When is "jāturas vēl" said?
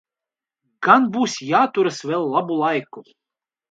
1.51-2.29